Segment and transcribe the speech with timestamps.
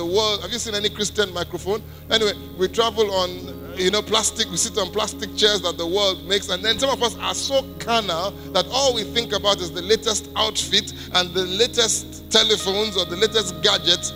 [0.00, 0.40] the world.
[0.40, 1.82] Have you seen any Christian microphone?
[2.10, 4.50] Anyway, we travel on, you know, plastic.
[4.50, 7.34] We sit on plastic chairs that the world makes, and then some of us are
[7.34, 12.96] so carnal that all we think about is the latest outfit and the latest telephones
[12.96, 14.14] or the latest gadgets.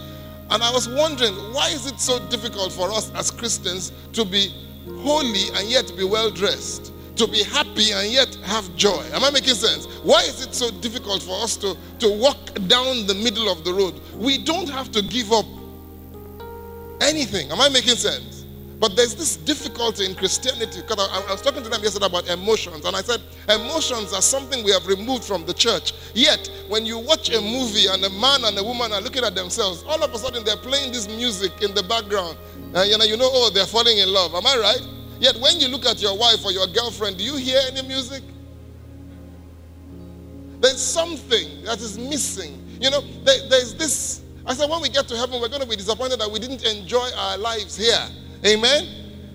[0.49, 4.55] And I was wondering, why is it so difficult for us as Christians to be
[5.01, 6.93] holy and yet be well dressed?
[7.17, 9.01] to be happy and yet have joy.
[9.13, 9.87] Am I making sense?
[10.03, 13.73] Why is it so difficult for us to, to walk down the middle of the
[13.73, 14.01] road?
[14.17, 15.47] We don't have to give up
[17.05, 17.51] anything.
[17.51, 18.45] Am I making sense?
[18.81, 22.29] But there's this difficulty in Christianity because I, I, was talking to them yesterday about
[22.29, 25.95] emotions, and I said emotions are something we have removed from the church.
[26.13, 29.35] Yet, when you watch a movie and a man and a woman are looking at
[29.35, 32.37] themselves, all of a sudden they're playing this music in the background.
[32.75, 34.35] Uh, you know, you know, oh, they're falling in love.
[34.35, 34.83] Am I right?
[35.21, 38.23] Yet when you look at your wife or your girlfriend, do you hear any music?
[40.61, 42.61] There's something that is missing.
[42.81, 44.24] You know, there, there's this.
[44.47, 46.65] I said, when we get to heaven, we're going to be disappointed that we didn't
[46.67, 48.07] enjoy our lives here.
[48.45, 48.87] Amen?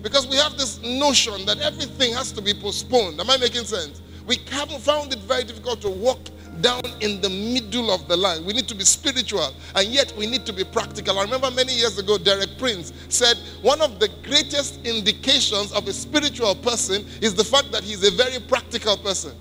[0.02, 3.20] Because we have this notion that everything has to be postponed.
[3.20, 4.00] Am I making sense?
[4.26, 6.18] We haven't found it very difficult to walk
[6.60, 8.44] down in the middle of the line.
[8.44, 11.18] We need to be spiritual and yet we need to be practical.
[11.18, 15.92] I remember many years ago, Derek Prince said one of the greatest indications of a
[15.92, 19.32] spiritual person is the fact that he's a very practical person.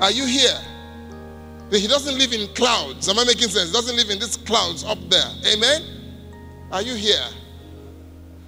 [0.00, 0.58] Are you here?
[1.70, 3.08] He doesn't live in clouds.
[3.08, 3.68] Am I making sense?
[3.68, 5.30] He doesn't live in these clouds up there.
[5.52, 5.82] Amen?
[6.72, 7.26] Are you here?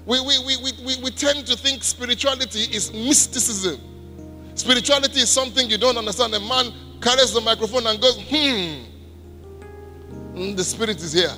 [0.07, 3.81] We, we, we, we, we tend to think spirituality is mysticism.
[4.55, 6.35] Spirituality is something you don't understand.
[6.35, 8.85] A man carries the microphone and goes, hmm,
[10.35, 11.35] mm, the spirit is here.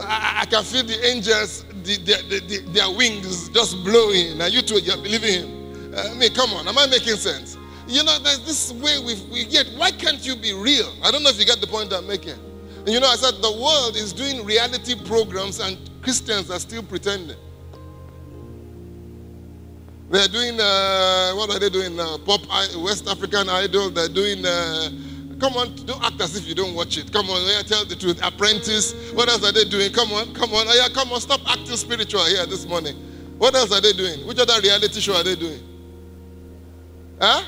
[0.00, 4.40] I, I can feel the angels, the, the, the, their wings just blowing.
[4.40, 5.94] And you two, believing him.
[5.94, 7.56] Uh, mean, come on, am I making sense?
[7.86, 9.66] You know, there's this way we, we get.
[9.76, 10.92] Why can't you be real?
[11.02, 12.38] I don't know if you get the point I'm making.
[12.78, 16.82] And you know, I said the world is doing reality programs and Christians are still
[16.82, 17.36] pretending.
[20.10, 21.96] They're doing, uh, what are they doing?
[21.96, 22.42] Pop
[22.76, 23.90] West African Idol.
[23.90, 24.90] They're doing, uh,
[25.40, 27.10] come on, don't act as if you don't watch it.
[27.12, 28.20] Come on, yeah, tell the truth.
[28.22, 29.12] Apprentice.
[29.12, 29.90] What else are they doing?
[29.92, 30.66] Come on, come on.
[30.66, 32.94] Yeah, come on, stop acting spiritual here this morning.
[33.38, 34.26] What else are they doing?
[34.26, 35.60] Which other reality show are they doing?
[37.20, 37.42] Huh?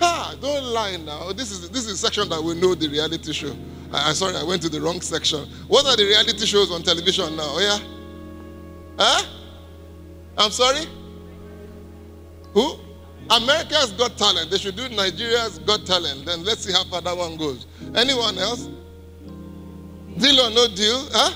[0.00, 1.20] Ha, don't lie now.
[1.24, 3.54] Oh, this is this is section that we know the reality show.
[3.92, 5.48] I, I sorry, I went to the wrong section.
[5.66, 7.44] What are the reality shows on television now?
[7.46, 9.04] Oh, yeah?
[9.04, 9.22] Huh?
[10.36, 10.86] I'm sorry?
[12.54, 12.78] Who?
[13.30, 14.50] America's got talent.
[14.50, 16.24] They should do Nigeria's got talent.
[16.24, 17.66] Then let's see how far that one goes.
[17.94, 18.68] Anyone else?
[20.16, 21.08] Deal or no deal?
[21.12, 21.34] Huh?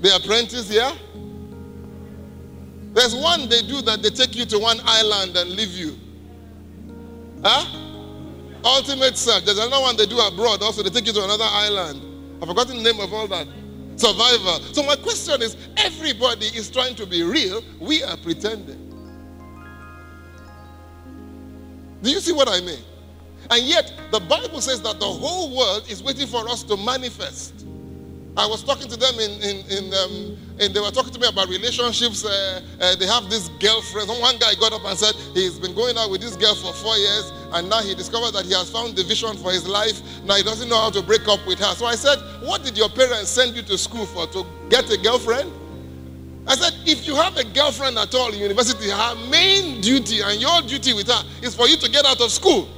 [0.00, 0.92] The apprentice here?
[2.92, 5.96] There's one they do that they take you to one island and leave you.
[7.42, 7.66] Huh?
[8.64, 9.44] Ultimate search.
[9.44, 10.82] There's another one they do abroad also.
[10.82, 12.00] They take you to another island.
[12.40, 13.46] I've forgotten the name of all that
[13.96, 14.64] survivor.
[14.72, 17.62] So my question is everybody is trying to be real.
[17.80, 18.88] We are pretending.
[22.02, 22.82] Do you see what I mean?
[23.50, 27.61] And yet, the Bible says that the whole world is waiting for us to manifest.
[28.34, 31.28] I was talking to them in, in, in um, and they were talking to me
[31.28, 32.24] about relationships.
[32.24, 34.08] Uh, uh, they have this girlfriend.
[34.08, 36.96] One guy got up and said he's been going out with this girl for four
[36.96, 40.00] years, and now he discovered that he has found the vision for his life.
[40.24, 41.74] Now he doesn't know how to break up with her.
[41.74, 44.26] So I said, What did your parents send you to school for?
[44.28, 45.52] To get a girlfriend?
[46.46, 50.40] I said, if you have a girlfriend at all in university, her main duty and
[50.40, 52.68] your duty with her is for you to get out of school.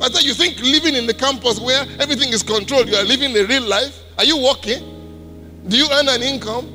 [0.00, 3.36] I said, you think living in the campus where everything is controlled, you are living
[3.36, 4.02] a real life?
[4.20, 5.62] Are you working?
[5.66, 6.68] Do you earn an income?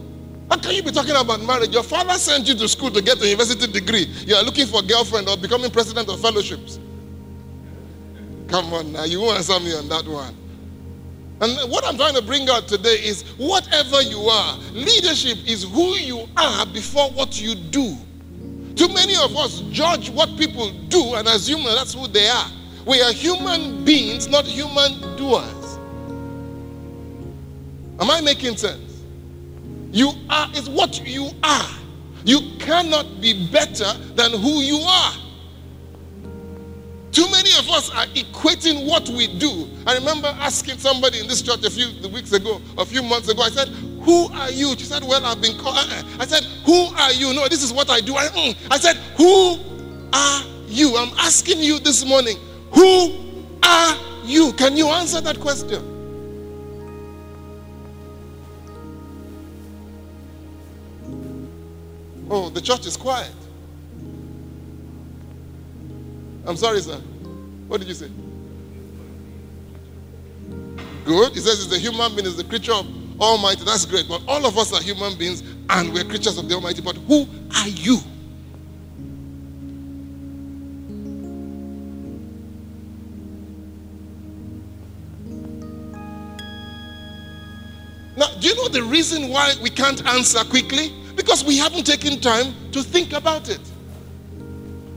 [0.50, 1.70] How can you be talking about marriage?
[1.70, 4.08] Your father sent you to school to get a university degree.
[4.26, 6.80] You are looking for a girlfriend or becoming president of fellowships.
[8.48, 10.36] Come on now, you won't answer me on that one.
[11.40, 15.94] And what I'm trying to bring out today is whatever you are, leadership is who
[15.98, 17.96] you are before what you do.
[18.74, 22.48] Too many of us judge what people do and assume that that's who they are.
[22.88, 25.65] We are human beings, not human doers.
[28.00, 29.02] Am I making sense?
[29.92, 31.70] You are it's what you are.
[32.26, 35.14] You cannot be better than who you are.
[37.12, 39.70] Too many of us are equating what we do.
[39.88, 43.42] I remember asking somebody in this church a few weeks ago, a few months ago,
[43.42, 43.70] I said,
[44.04, 44.72] Who are you?
[44.72, 45.78] She said, Well, I've been called.
[45.78, 46.04] Uh-uh.
[46.20, 47.34] I said, Who are you?
[47.34, 48.16] No, this is what I do.
[48.18, 48.58] I, mm.
[48.70, 49.58] I said, Who
[50.12, 50.98] are you?
[50.98, 52.38] I'm asking you this morning,
[52.72, 53.14] Who
[53.64, 54.52] are you?
[54.54, 55.95] Can you answer that question?
[62.56, 63.34] The church is quiet.
[66.48, 66.96] I'm sorry, sir.
[67.68, 68.10] What did you say?
[71.04, 71.34] Good.
[71.34, 72.88] He says it's a human being, it's the creature of
[73.20, 73.66] Almighty.
[73.66, 74.08] That's great.
[74.08, 76.82] But all of us are human beings and we're creatures of the Almighty.
[76.82, 78.00] But who are you?
[88.16, 90.94] Now, do you know the reason why we can't answer quickly?
[91.26, 93.60] Because we haven't taken time to think about it.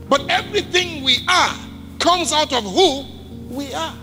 [0.07, 1.55] But everything we are
[1.97, 3.03] comes out of who
[3.49, 3.95] we are.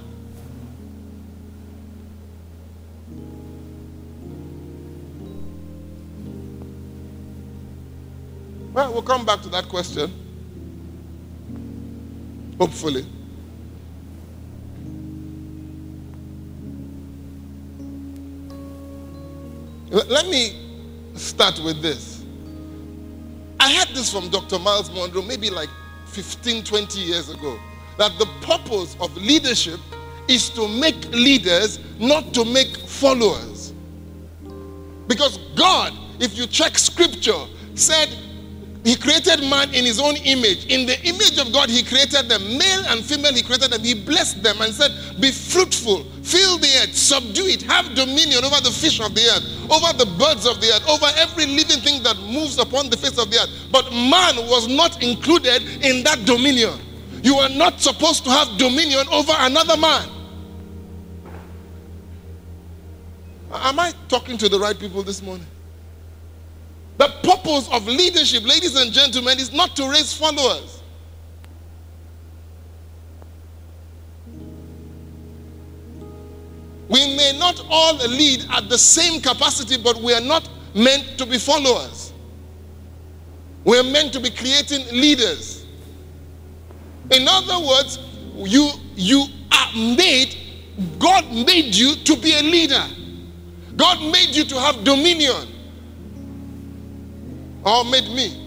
[8.73, 10.13] Well, we'll come back to that question.
[12.59, 13.07] Hopefully.
[19.91, 20.57] Let me
[21.15, 22.16] start with this.
[23.67, 24.61] I had this from Dr.
[24.61, 25.69] Myles Munroe maybe like
[26.05, 27.59] 15, 20 years ago
[27.99, 29.81] that the purpose of leadership
[30.29, 33.75] is to make leaders, not to make followers.
[35.09, 38.09] Because God, if you check scripture, said
[38.87, 40.67] he created man in his own image.
[40.67, 42.41] In the image of God, he created them.
[42.57, 43.83] Male and female, he created them.
[43.83, 48.61] He blessed them and said, Be fruitful, fill the earth, subdue it, have dominion over
[48.63, 49.43] the fish of the earth,
[49.73, 53.19] over the birds of the earth, over every living thing that moves upon the face
[53.19, 53.51] of the earth.
[53.73, 56.79] But man was not included in that dominion.
[57.25, 60.09] You are not supposed to have dominion over another man.
[63.53, 65.47] Am I talking to the right people this morning?
[67.47, 70.83] Purpose of leadership, ladies and gentlemen, is not to raise followers.
[76.89, 81.27] We may not all lead at the same capacity, but we are not meant to
[81.27, 82.13] be followers.
[83.65, 85.65] We are meant to be creating leaders.
[87.13, 88.01] In other words,
[88.35, 90.37] you, you are made,
[90.99, 92.85] God made you to be a leader.
[93.77, 95.56] God made you to have dominion.
[97.67, 98.41] Or made me.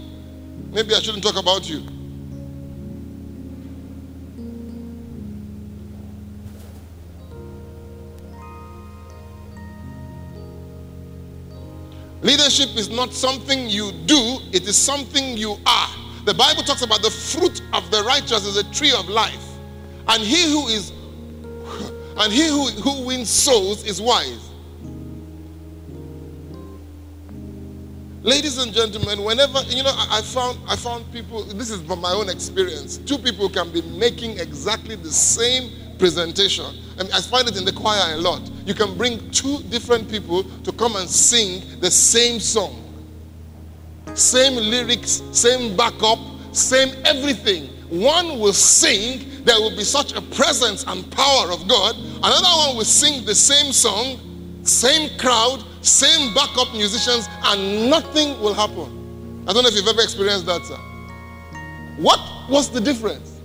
[0.72, 1.84] Maybe I shouldn't talk about you.
[12.22, 15.88] Leadership is not something you do, it is something you are.
[16.24, 19.44] The Bible talks about the fruit of the righteous is a tree of life.
[20.08, 20.90] And he who is
[22.16, 24.49] and he who, who wins souls is wise.
[28.22, 31.42] Ladies and gentlemen, whenever you know, I, found I found people.
[31.42, 32.98] This is from my own experience.
[32.98, 36.66] Two people can be making exactly the same presentation.
[36.98, 38.42] I, mean, I find it in the choir a lot.
[38.66, 42.84] You can bring two different people to come and sing the same song,
[44.12, 46.18] same lyrics, same backup,
[46.52, 47.68] same everything.
[47.88, 49.44] One will sing.
[49.44, 51.96] There will be such a presence and power of God.
[51.96, 58.54] Another one will sing the same song, same crowd, same backup musicians, and nothing will
[58.54, 59.44] happen.
[59.48, 60.76] I don't know if you've ever experienced that, sir.
[61.96, 63.40] What was the difference?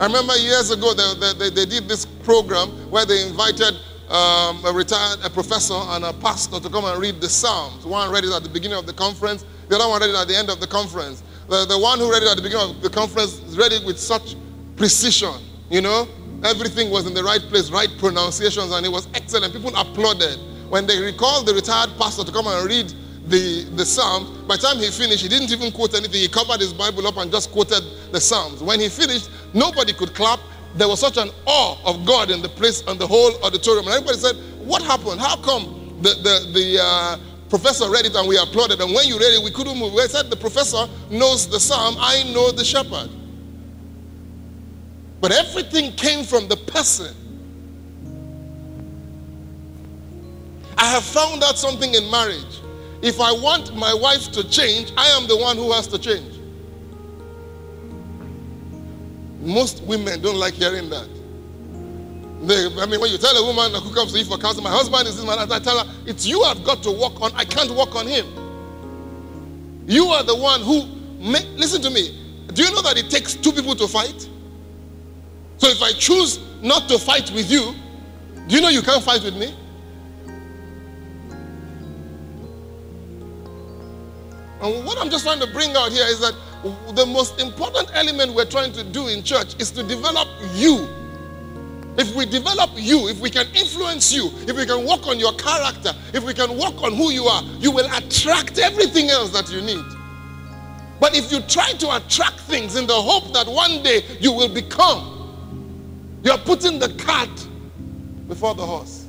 [0.00, 3.74] I remember years ago they, they, they did this program where they invited
[4.08, 7.84] um, a retired a professor and a pastor to come and read the Psalms.
[7.84, 10.28] One read it at the beginning of the conference, the other one read it at
[10.28, 11.22] the end of the conference.
[11.48, 13.98] The, the one who read it at the beginning of the conference read it with
[13.98, 14.36] such
[14.76, 15.34] precision,
[15.68, 16.06] you know.
[16.44, 19.52] Everything was in the right place, right pronunciations, and it was excellent.
[19.52, 20.38] People applauded.
[20.68, 22.92] When they recalled the retired pastor to come and read
[23.26, 26.20] the, the Psalms, by the time he finished, he didn't even quote anything.
[26.20, 28.62] He covered his Bible up and just quoted the Psalms.
[28.62, 30.38] When he finished, nobody could clap.
[30.76, 33.86] There was such an awe of God in the place, and the whole auditorium.
[33.86, 35.20] And everybody said, What happened?
[35.20, 37.18] How come the, the, the uh,
[37.48, 38.80] professor read it and we applauded?
[38.80, 39.92] And when you read it, we couldn't move.
[39.94, 43.10] We said, The professor knows the Psalm, I know the shepherd.
[45.20, 47.14] But everything came from the person.
[50.76, 52.60] I have found out something in marriage.
[53.02, 56.34] If I want my wife to change, I am the one who has to change.
[59.40, 61.08] Most women don't like hearing that.
[62.42, 64.70] They, I mean, when you tell a woman who comes to you for counsel, my
[64.70, 67.32] husband is this man, I tell her, it's you I've got to work on.
[67.34, 68.26] I can't work on him.
[69.86, 70.86] You are the one who,
[71.18, 72.16] make, listen to me.
[72.52, 74.28] Do you know that it takes two people to fight?
[75.58, 77.74] So if I choose not to fight with you,
[78.46, 79.54] do you know you can't fight with me?
[84.60, 86.34] And what I'm just trying to bring out here is that
[86.94, 90.88] the most important element we're trying to do in church is to develop you.
[91.96, 95.32] If we develop you, if we can influence you, if we can work on your
[95.34, 99.50] character, if we can work on who you are, you will attract everything else that
[99.50, 99.84] you need.
[101.00, 104.48] But if you try to attract things in the hope that one day you will
[104.48, 105.17] become,
[106.22, 107.48] you're putting the cart
[108.26, 109.06] before the horse.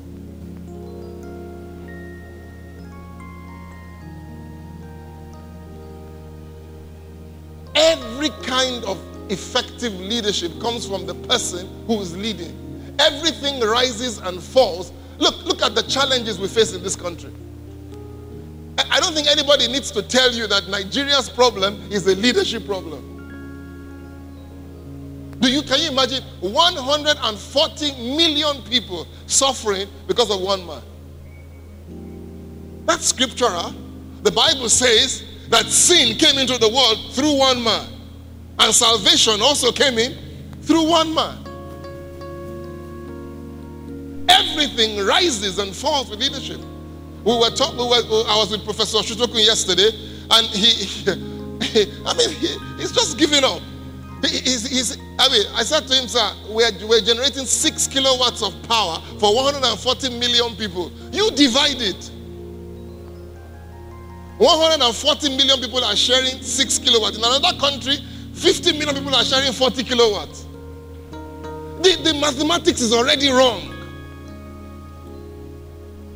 [7.75, 9.00] Every kind of
[9.32, 12.96] effective leadership comes from the person who is leading.
[13.00, 14.92] Everything rises and falls.
[15.18, 17.32] Look, look at the challenges we face in this country.
[18.92, 23.18] I don't think anybody needs to tell you that Nigeria's problem is a leadership problem.
[25.39, 30.81] Do you can you imagine 140 million people suffering because of one man?
[32.86, 33.74] That's scriptural.
[34.24, 37.88] The Bible says that sin came into the world through one man,
[38.60, 40.17] and salvation also came in
[40.62, 41.38] through one man.
[44.27, 46.60] Everything rises and falls with leadership.
[47.24, 47.96] We were talking, we
[48.27, 49.89] I was with Professor Shutokun yesterday,
[50.31, 51.12] and he, he
[52.05, 53.62] I mean, he, he's just giving up.
[54.23, 58.43] He, he's, he's, I mean, I said to him, sir, we're, we're generating six kilowatts
[58.43, 60.91] of power for 140 million people.
[61.11, 62.11] You divide it.
[64.38, 67.17] 140 million people are sharing 6 kilowatts.
[67.17, 67.97] In another country,
[68.33, 70.45] 50 million people are sharing 40 kilowatts.
[71.81, 73.75] The, the mathematics is already wrong.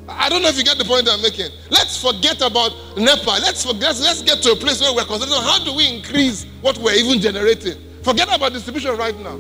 [0.07, 1.49] I don't know if you get the point I'm making.
[1.69, 3.39] Let's forget about NEPA.
[3.41, 6.77] Let's forget, let's get to a place where we're considering how do we increase what
[6.77, 7.75] we're even generating.
[8.03, 9.37] Forget about distribution right now.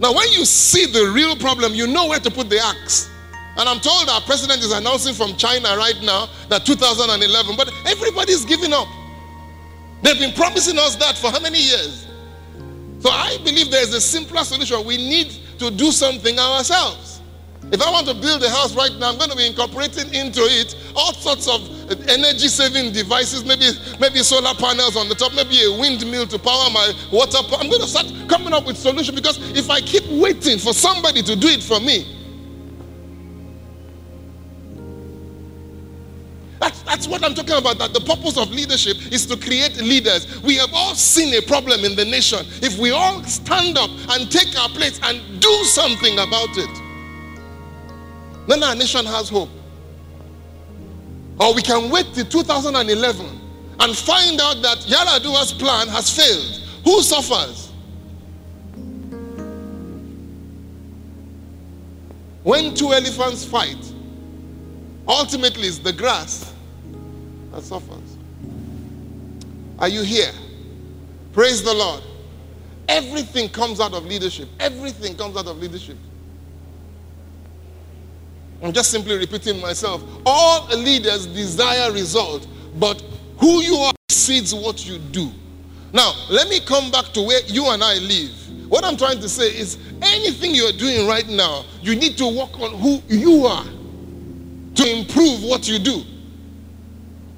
[0.00, 3.08] Now, when you see the real problem, you know where to put the axe.
[3.56, 8.44] And I'm told our president is announcing from China right now that 2011, but everybody's
[8.44, 8.88] giving up.
[10.02, 12.06] They've been promising us that for how many years?
[13.00, 14.84] So I believe there's a simpler solution.
[14.84, 17.09] We need to do something ourselves.
[17.72, 20.40] If I want to build a house right now, I'm going to be incorporating into
[20.42, 21.60] it all sorts of
[22.08, 26.68] energy saving devices, maybe, maybe solar panels on the top, maybe a windmill to power
[26.70, 27.38] my water.
[27.38, 31.22] I'm going to start coming up with solutions because if I keep waiting for somebody
[31.22, 32.16] to do it for me,
[36.60, 37.78] That's, that's what I'm talking about.
[37.78, 40.42] That the purpose of leadership is to create leaders.
[40.42, 42.40] We have all seen a problem in the nation.
[42.60, 46.89] If we all stand up and take our place and do something about it,
[48.50, 49.48] then our nation has hope.
[51.38, 53.26] Or we can wait till 2011
[53.80, 56.60] and find out that Yar'Adua's plan has failed.
[56.84, 57.70] Who suffers?
[62.42, 63.92] When two elephants fight,
[65.06, 66.52] ultimately it's the grass
[67.52, 68.16] that suffers.
[69.78, 70.32] Are you here?
[71.32, 72.02] Praise the Lord.
[72.88, 74.48] Everything comes out of leadership.
[74.58, 75.96] Everything comes out of leadership.
[78.62, 80.02] I'm just simply repeating myself.
[80.26, 82.46] All leaders desire result,
[82.78, 83.02] but
[83.38, 85.30] who you are precedes what you do.
[85.92, 88.68] Now, let me come back to where you and I live.
[88.68, 92.60] What I'm trying to say is anything you're doing right now, you need to work
[92.60, 96.02] on who you are to improve what you do.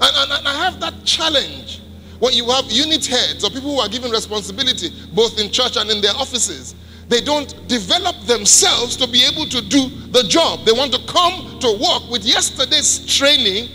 [0.01, 1.81] And, and, and I have that challenge.
[2.19, 5.91] When you have unit heads or people who are given responsibility, both in church and
[5.91, 6.75] in their offices,
[7.13, 10.65] they don't develop themselves to be able to do the job.
[10.65, 13.69] They want to come to work with yesterday's training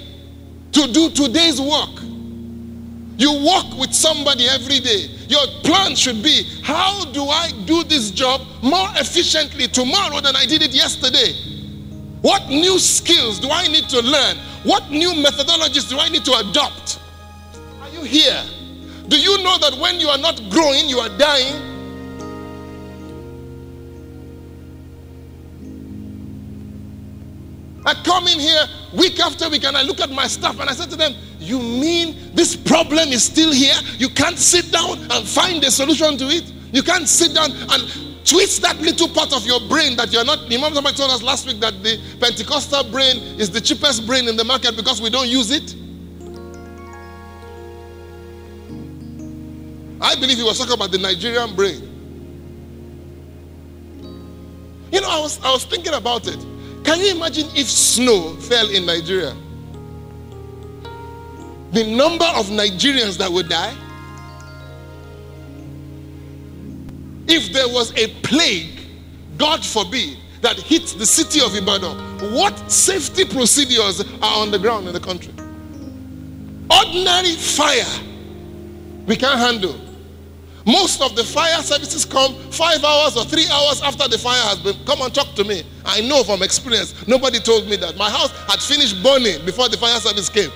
[0.72, 2.01] to do today's work.
[3.20, 5.10] You work with somebody every day.
[5.27, 10.48] Your plan should be how do I do this job more efficiently tomorrow than I
[10.48, 11.34] did it yesterday?
[12.22, 14.38] What new skills do I need to learn?
[14.63, 17.00] What new methodologies do I need to adopt?
[17.82, 18.44] Are you here?
[19.10, 21.76] Do you know that when you are not growing, you are dying?
[27.88, 30.74] I come in here week after week and I look at my stuff and I
[30.74, 33.75] said to them, You mean this problem is still here?
[33.98, 36.44] You can't sit down and find a solution to it?
[36.74, 40.50] You can't sit down and twist that little part of your brain that you're not.
[40.50, 44.36] Remember, somebody told us last week that the Pentecostal brain is the cheapest brain in
[44.36, 45.74] the market because we don't use it.
[50.01, 51.82] I believe he was talking about the Nigerian brain.
[54.91, 56.46] You know, I was, I was thinking about it.
[56.88, 59.36] Can you imagine if snow fell in Nigeria?
[61.74, 63.75] The number of Nigerians that would die?
[67.27, 68.79] If there was a plague,
[69.38, 74.88] God forbid, that hit the city of Ibadan, what safety procedures are on the ground
[74.88, 75.34] in the country?
[76.72, 77.84] Ordinary fire,
[79.06, 79.75] we can't handle.
[80.68, 84.60] Most of the fire services come five hours or three hours after the fire has
[84.60, 84.76] been.
[84.86, 85.64] Come and talk to me.
[85.86, 87.08] I know from experience.
[87.08, 87.96] Nobody told me that.
[87.96, 90.52] My house had finished burning before the fire service came.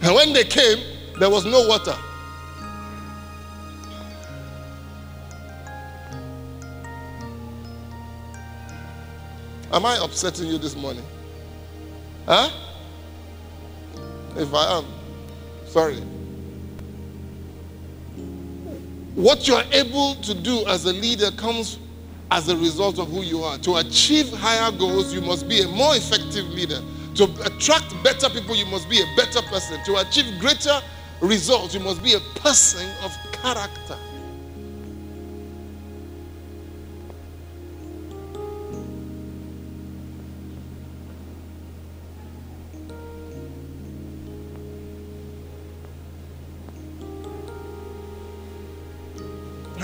[0.00, 0.78] And when they came,
[1.18, 1.96] there was no water.
[9.72, 11.04] Am I upsetting you this morning?
[12.26, 12.48] Huh?
[14.36, 14.84] If I am,
[15.66, 16.00] sorry.
[19.18, 21.80] What you're able to do as a leader comes
[22.30, 23.58] as a result of who you are.
[23.58, 26.80] To achieve higher goals, you must be a more effective leader.
[27.16, 29.82] To attract better people, you must be a better person.
[29.86, 30.80] To achieve greater
[31.20, 33.96] results, you must be a person of character.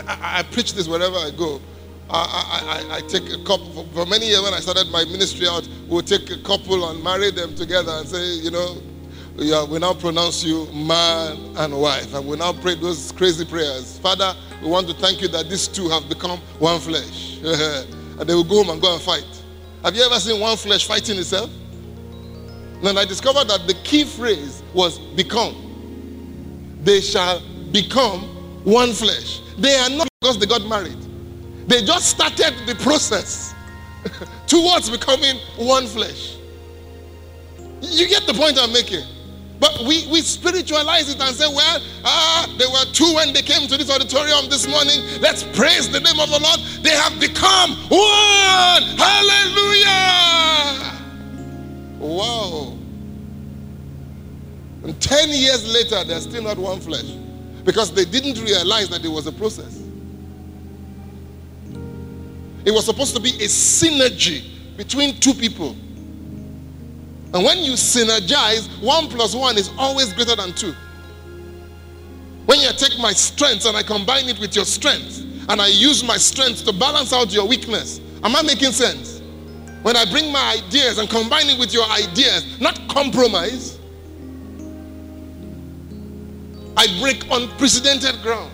[0.07, 1.61] I, I, preach this wherever I go.
[2.11, 5.67] I, I, I, take a couple, for, many years when I started my ministry out,
[5.89, 8.77] we'll take a couple and marry them together and say, you know,
[9.37, 12.15] we now pronounce you man and wife.
[12.15, 13.99] And we now pray those crazy prayers.
[13.99, 17.39] Father, we want to thank you that these two have become one flesh.
[17.43, 19.27] and they will go home and go and fight.
[19.83, 21.51] Have you ever seen one flesh fighting itself?
[22.83, 26.79] Then I discovered that the key phrase was become.
[26.83, 27.41] They shall
[27.73, 28.34] become
[28.65, 29.41] one flesh.
[29.59, 30.99] They are not because they got married.
[31.69, 33.55] They just started the process
[34.47, 36.37] towards becoming one flesh.
[37.81, 39.05] You get the point I'm making?
[39.61, 43.69] But we, we spiritualize it and say, well, ah, they were two when they came
[43.69, 45.01] to this auditorium this morning.
[45.21, 46.61] Let's praise the name of the Lord.
[46.83, 48.83] They have become one.
[48.99, 49.95] Hallelujah.
[51.99, 52.77] Wow.
[54.83, 57.24] And 10 years later, they're still not one flesh
[57.65, 59.83] because they didn't realize that it was a process.
[62.65, 65.77] It was supposed to be a synergy between two people.
[67.33, 70.75] And when you synergize, one plus one is always greater than two.
[72.47, 76.03] When you take my strengths and I combine it with your strength, and I use
[76.03, 79.21] my strength to balance out your weakness, am I making sense?
[79.83, 83.79] When I bring my ideas and combine it with your ideas, not compromise,
[86.77, 88.51] I break unprecedented ground.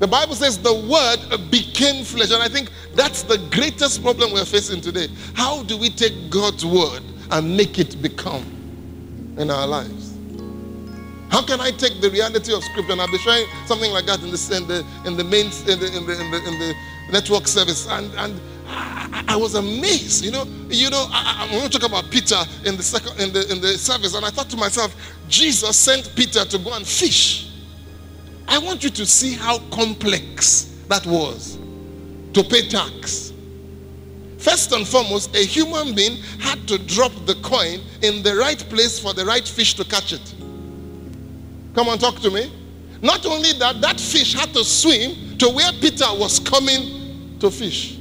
[0.00, 2.30] The Bible says the word became flesh.
[2.30, 5.08] And I think that's the greatest problem we're facing today.
[5.34, 10.16] How do we take God's word and make it become in our lives?
[11.30, 12.92] How can I take the reality of scripture?
[12.92, 15.78] And I'll be sharing something like that in the in the in the main in
[15.78, 16.74] the in the in the, in the
[17.12, 17.86] network service.
[17.86, 20.24] And and I, I, was amazed.
[20.24, 23.32] You know, you know, I, I want to talk about Peter in the second in
[23.32, 24.94] the in the service, and I thought to myself,
[25.28, 27.50] Jesus sent Peter to go and fish.
[28.48, 31.58] I want you to see how complex that was
[32.34, 33.32] to pay tax.
[34.38, 38.98] First and foremost, a human being had to drop the coin in the right place
[38.98, 40.34] for the right fish to catch it.
[41.74, 42.50] Come on, talk to me.
[43.02, 47.99] Not only that, that fish had to swim to where Peter was coming to fish.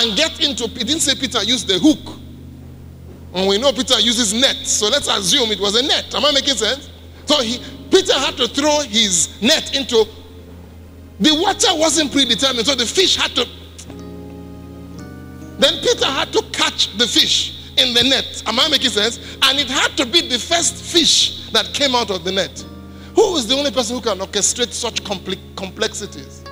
[0.00, 2.16] And get into it didn't say Peter used the hook.
[3.34, 4.56] And we know Peter uses net.
[4.66, 6.14] So let's assume it was a net.
[6.14, 6.88] Am I making sense?
[7.26, 10.06] So he Peter had to throw his net into
[11.20, 13.46] the water wasn't predetermined, so the fish had to.
[15.58, 18.42] Then Peter had to catch the fish in the net.
[18.46, 19.18] Am I making sense?
[19.42, 22.64] And it had to be the first fish that came out of the net.
[23.14, 26.42] Who is the only person who can orchestrate such complexities?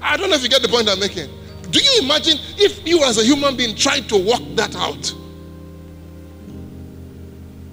[0.00, 1.28] I don't know if you get the point I'm making.
[1.70, 5.14] Do you imagine if you as a human being tried to work that out?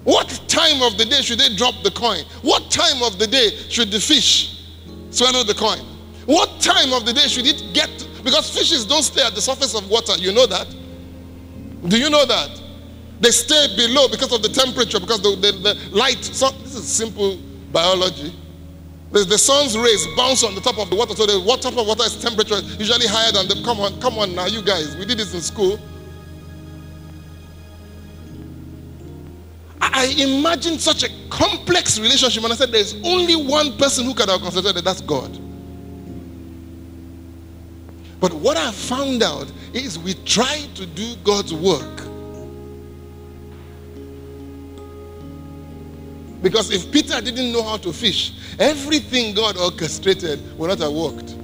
[0.04, 2.24] What time of the day should they drop the coin?
[2.42, 4.62] What time of the day should the fish
[5.10, 5.80] swallow the coin?
[6.26, 8.06] What time of the day should it get?
[8.22, 10.16] Because fishes don't stay at the surface of water.
[10.18, 10.68] You know that?
[11.88, 12.60] Do you know that?
[13.20, 16.22] They stay below because of the temperature, because the, the, the light.
[16.24, 17.38] So, this is simple
[17.72, 18.34] biology.
[19.12, 21.78] The, the, sun's rays bounce on the top of the water, so the water, top
[21.78, 23.62] of water is temperature usually higher than the.
[23.64, 24.96] Come on, come on now, you guys.
[24.96, 25.78] We did this in school.
[29.80, 34.28] I imagined such a complex relationship, and I said, There's only one person who can
[34.28, 35.38] have it, that's God.
[38.20, 42.05] But what I found out is we try to do God's work.
[46.42, 51.34] Because if Peter didn't know how to fish, everything God orchestrated would not have worked.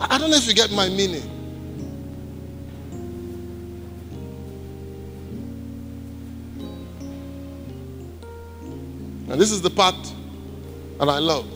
[0.00, 1.30] I don't know if you get my meaning.
[9.28, 9.96] And this is the part
[10.98, 11.46] that I love.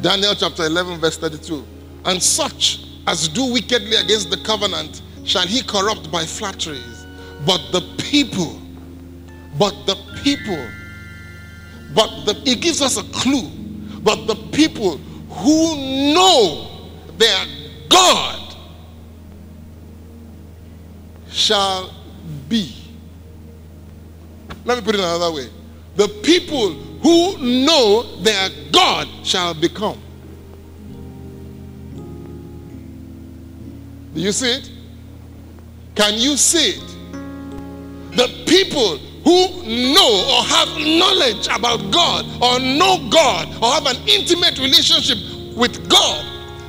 [0.00, 1.64] Daniel chapter 11, verse 32.
[2.04, 6.97] And such as do wickedly against the covenant shall he corrupt by flatteries.
[7.46, 8.60] But the people,
[9.58, 10.68] but the people,
[11.94, 13.48] but the, it gives us a clue.
[14.02, 15.76] But the people who
[16.14, 16.68] know
[17.16, 17.44] their
[17.88, 18.56] God
[21.30, 21.92] shall
[22.48, 22.74] be.
[24.64, 25.48] Let me put it another way.
[25.96, 26.72] The people
[27.02, 30.00] who know their God shall become.
[34.14, 34.70] Do you see it?
[35.94, 36.97] Can you see it?
[38.16, 39.62] The people who
[39.94, 45.18] know or have knowledge about God or know God or have an intimate relationship
[45.56, 46.24] with God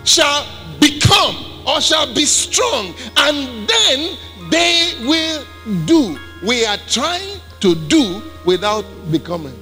[0.06, 0.46] shall
[0.80, 1.36] become
[1.68, 4.18] or shall be strong and then
[4.50, 5.46] they will
[5.86, 6.18] do.
[6.46, 9.59] We are trying to do without becoming.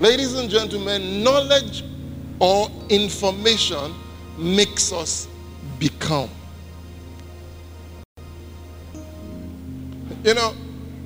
[0.00, 1.84] Ladies and gentlemen, knowledge
[2.38, 3.94] or information
[4.38, 5.28] makes us
[5.78, 6.30] become.
[10.24, 10.54] You know,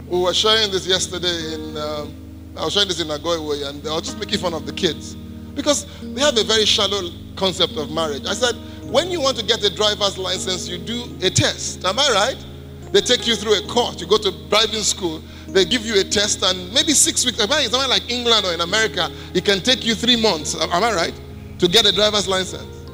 [0.06, 2.14] we were sharing this yesterday in, um,
[2.56, 5.16] I was sharing this in Nagoya, and I was just making fun of the kids
[5.56, 8.24] because they have a very shallow concept of marriage.
[8.26, 8.54] I said,
[8.84, 11.84] when you want to get a driver's license, you do a test.
[11.84, 12.46] Am I right?
[12.94, 14.00] They take you through a course.
[14.00, 17.38] You go to driving school, they give you a test, and maybe six weeks.
[17.38, 20.54] Somewhere like England or in America, it can take you three months.
[20.54, 21.20] Am I right?
[21.58, 22.86] To get a driver's license.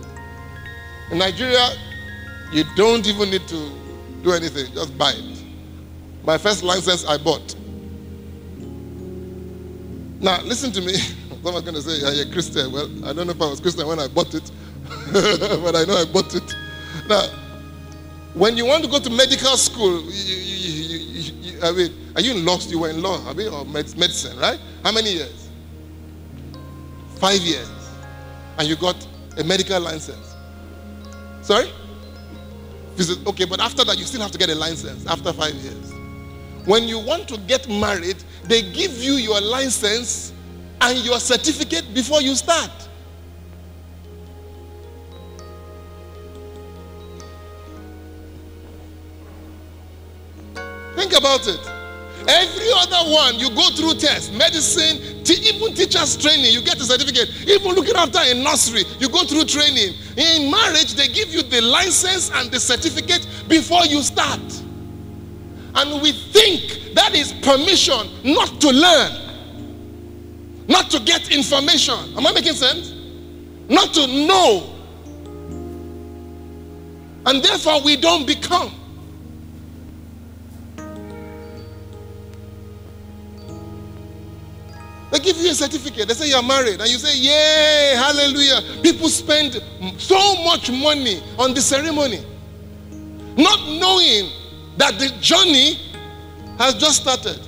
[1.11, 1.69] In Nigeria,
[2.51, 3.71] you don't even need to
[4.23, 5.45] do anything, just buy it.
[6.25, 7.55] My first license I bought.
[10.19, 10.95] Now, listen to me.
[11.43, 12.73] Someone's going to say, Are you a Christian?
[12.73, 14.51] Well, I don't know if I was Christian when I bought it,
[15.13, 16.55] but I know I bought it.
[17.07, 17.50] Now,
[18.35, 20.99] when you want to go to medical school, you, you,
[21.41, 22.59] you, I mean, are you in law?
[22.61, 24.59] You were in law, or medicine, right?
[24.85, 25.49] How many years?
[27.17, 27.69] Five years.
[28.59, 28.97] And you got
[29.37, 30.35] a medical license.
[31.43, 31.71] Sorry?
[33.27, 35.93] Okay, but after that, you still have to get a license after five years.
[36.67, 40.33] When you want to get married, they give you your license
[40.81, 42.71] and your certificate before you start.
[51.01, 51.59] Think about it.
[52.29, 57.49] Every other one, you go through tests, medicine, even teachers training, you get a certificate.
[57.49, 59.95] Even looking after a nursery, you go through training.
[60.19, 64.43] In marriage, they give you the license and the certificate before you start.
[65.75, 69.13] And we think that is permission not to learn,
[70.69, 71.95] not to get information.
[72.15, 72.93] Am I making sense?
[73.71, 74.77] Not to know.
[77.25, 78.80] And therefore, we don't become.
[85.11, 86.07] They give you a certificate.
[86.09, 86.81] They say you're married.
[86.81, 88.83] And you say, Yay, hallelujah.
[88.83, 89.61] People spend
[89.99, 92.25] so much money on the ceremony,
[93.37, 94.31] not knowing
[94.77, 95.79] that the journey
[96.59, 97.41] has just started.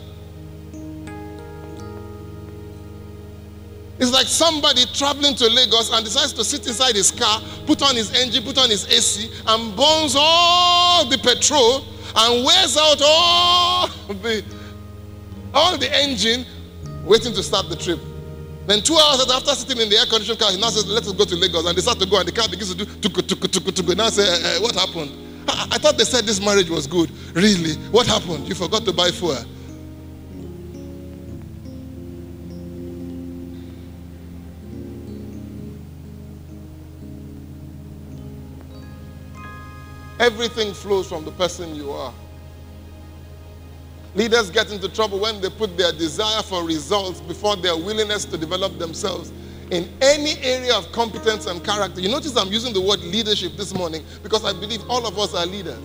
[3.98, 7.94] It's like somebody traveling to Lagos and decides to sit inside his car, put on
[7.94, 11.84] his engine, put on his AC, and burns all the petrol
[12.16, 14.44] and wears out all the
[15.54, 16.46] all the engine,
[17.04, 18.00] waiting to start the trip.
[18.66, 21.12] Then two hours after sitting in the air conditioned car, he now says, "Let us
[21.12, 23.22] go to Lagos." And they start to go, and the car begins to do tuku
[23.22, 23.96] tuku tuku tuku.
[23.96, 25.10] Now say, uh, "What happened?"
[25.48, 27.10] I, I thought they said this marriage was good.
[27.34, 27.74] Really?
[27.90, 28.48] What happened?
[28.48, 29.44] You forgot to buy fuel.
[40.20, 42.14] Everything flows from the person you are.
[44.14, 48.36] Leaders get into trouble when they put their desire for results before their willingness to
[48.36, 49.32] develop themselves
[49.70, 52.00] in any area of competence and character.
[52.00, 55.34] You notice I'm using the word leadership this morning because I believe all of us
[55.34, 55.80] are leaders.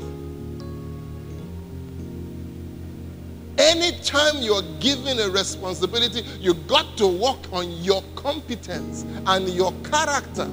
[3.58, 10.50] Anytime you're given a responsibility, you got to work on your competence and your character.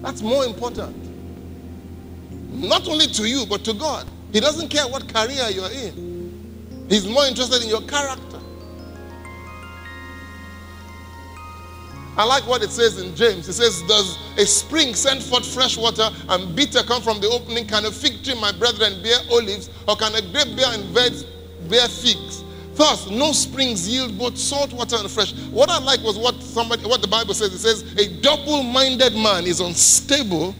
[0.00, 0.96] That's more important.
[2.52, 4.08] Not only to you, but to God.
[4.32, 8.40] He doesn't care what career you're in, He's more interested in your character.
[12.18, 13.46] I like what it says in James.
[13.46, 17.66] It says, Does a spring send forth fresh water and bitter come from the opening?
[17.66, 19.68] Can a fig tree, my brethren, bear olives?
[19.86, 22.42] Or can a grape bear and bear figs?
[22.74, 25.32] Thus, no springs yield both salt water and fresh.
[25.50, 27.52] What I like was what somebody, what the Bible says.
[27.52, 30.54] It says, a double-minded man is unstable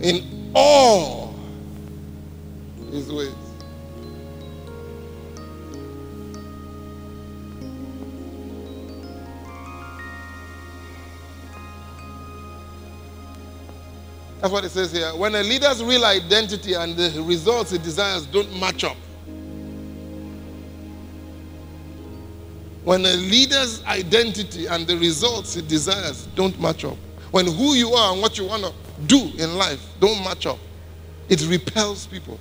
[0.00, 1.23] in all
[2.94, 3.34] his ways.
[14.40, 15.08] That's what it says here.
[15.16, 18.96] When a leader's real identity and the results he desires don't match up,
[22.84, 26.98] when a leader's identity and the results he desires don't match up,
[27.30, 28.72] when who you are and what you want to
[29.06, 30.58] do in life don't match up,
[31.28, 32.38] it repels people.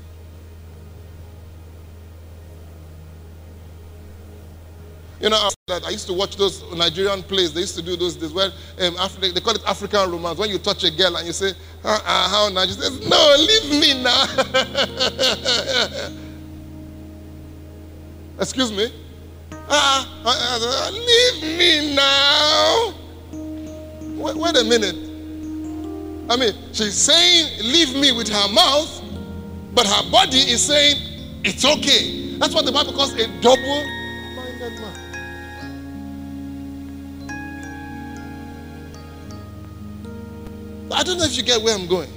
[5.23, 7.53] You know, that I used to watch those Nigerian plays.
[7.53, 8.47] They used to do those days where
[8.81, 10.37] um, Afri- they call it African romance.
[10.37, 13.33] When you touch a girl and you say, uh, uh, "How now?" She says, "No,
[13.39, 14.25] leave me now."
[18.37, 18.91] Excuse me.
[19.69, 22.93] Ah, uh, uh, leave me now.
[24.21, 24.97] Wait, wait a minute.
[26.29, 29.01] I mean, she's saying, "Leave me" with her mouth,
[29.73, 30.97] but her body is saying,
[31.45, 34.02] "It's okay." That's what the Bible calls a double-minded
[40.93, 42.09] I don't know if you get where I'm going.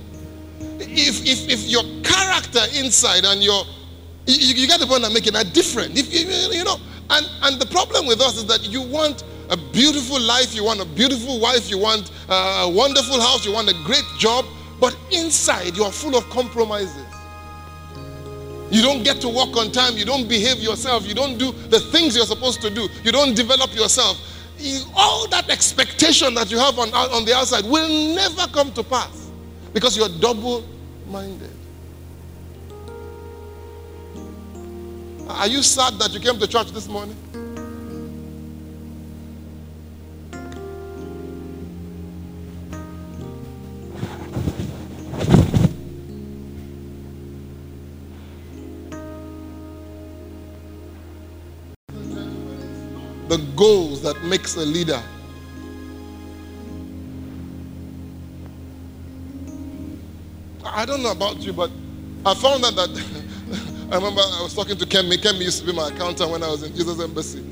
[0.78, 3.64] If, if, if your character inside and your,
[4.26, 5.96] you, you get the point I'm making, are different.
[5.96, 6.76] If you, you know,
[7.10, 10.80] and, and the problem with us is that you want a beautiful life, you want
[10.80, 14.44] a beautiful wife, you want a wonderful house, you want a great job,
[14.80, 17.04] but inside you are full of compromises.
[18.70, 21.78] You don't get to work on time, you don't behave yourself, you don't do the
[21.78, 24.36] things you're supposed to do, you don't develop yourself
[24.95, 29.31] all that expectation that you have on, on the outside will never come to pass
[29.73, 30.64] because you're double
[31.09, 31.51] minded.
[35.29, 37.16] Are you sad that you came to church this morning?
[53.37, 55.03] The goals that makes a leader.
[60.64, 61.70] I don't know about you, but
[62.25, 62.90] I found out that
[63.92, 65.16] I remember I was talking to Kemi.
[65.16, 67.44] Kemi used to be my accountant when I was in Jesus Embassy.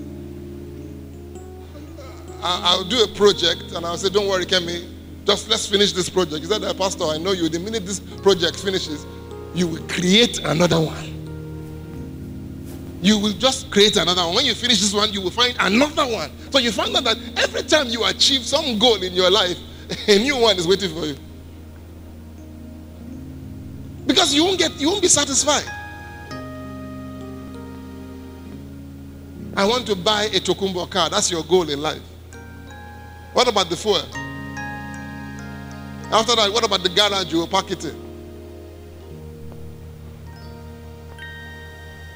[2.43, 4.87] I, will do a project and I'll say, Don't worry, Kemi,
[5.25, 6.45] just let's finish this project.
[6.45, 7.49] He said, Pastor, I know you.
[7.49, 9.07] The minute this project finishes,
[9.55, 11.14] you will create another one
[13.05, 14.37] you will just create another one.
[14.37, 16.31] When you finish this one, you will find another one.
[16.51, 19.59] So you find out that every time you achieve some goal in your life,
[20.09, 21.17] a new one is waiting for you.
[24.07, 25.65] Because you won't get you won't be satisfied.
[29.55, 31.11] I want to buy a Tokumbo car.
[31.11, 32.01] That's your goal in life.
[33.35, 33.97] What about the fuel?
[36.11, 38.04] After that, what about the garage you will park it in?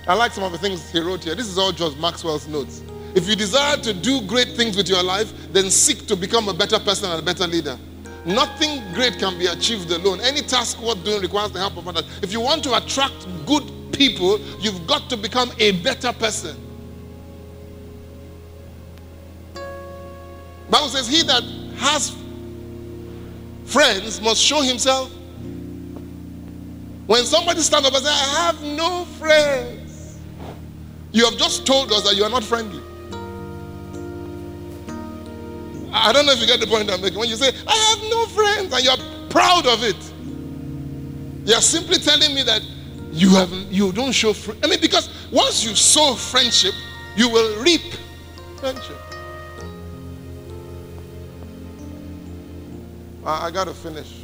[0.09, 1.35] I like some of the things he wrote here.
[1.35, 2.83] This is all George Maxwell's notes.
[3.15, 6.55] If you desire to do great things with your life, then seek to become a
[6.55, 7.79] better person and a better leader.
[8.25, 10.21] Nothing great can be achieved alone.
[10.23, 12.05] Any task worth doing requires the help of others.
[12.23, 16.57] If you want to attract good people, you've got to become a better person.
[20.71, 21.43] Bible says, He that
[21.77, 22.17] has
[23.67, 25.13] friends must show himself.
[27.07, 29.78] When somebody stands up and says, I have no friends,
[31.19, 32.81] you have just told us that you are not friendly.
[35.93, 37.19] I don't know if you get the point I'm making.
[37.19, 39.97] When you say, I have no friends, and you're proud of it,
[41.45, 42.63] you're simply telling me that
[43.11, 46.75] you have you don't show fr- I mean, because once you sow friendship,
[47.17, 47.83] you will reap
[48.59, 48.97] friendship.
[53.25, 54.15] I, I gotta finish.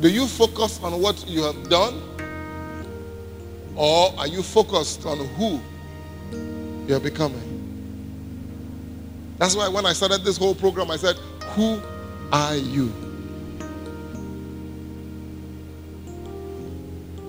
[0.00, 2.02] Do you focus on what you have done?
[3.76, 5.60] Or are you focused on who
[6.86, 7.50] you're becoming?
[9.38, 11.16] That's why when I started this whole program, I said,
[11.54, 11.80] Who
[12.32, 12.92] are you?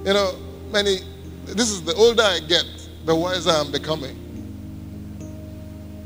[0.06, 0.36] You know,
[0.72, 0.98] many,
[1.46, 2.66] this is the older I get,
[3.06, 4.22] the wiser I'm becoming.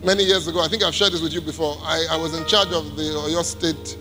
[0.04, 2.46] Many years ago, I think I've shared this with you before, I, I was in
[2.48, 3.98] charge of the Oyo State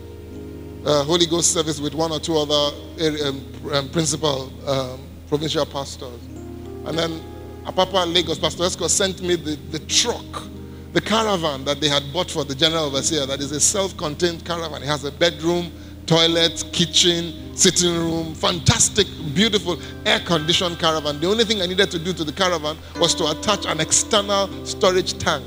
[0.89, 2.75] uh, Holy Ghost service with one or two other
[3.23, 4.99] um, um, principal um,
[5.29, 6.21] provincial pastors.
[6.87, 7.23] And then
[7.65, 10.45] Apapa Lagos, Pastor Esco sent me the, the truck,
[10.95, 13.27] the caravan that they had bought for the general overseer.
[13.27, 14.83] That is a self contained caravan.
[14.83, 15.71] It has a bedroom,
[16.07, 21.21] toilet, kitchen, sitting room, fantastic, beautiful air conditioned caravan.
[21.21, 24.49] The only thing I needed to do to the caravan was to attach an external
[24.65, 25.45] storage tank.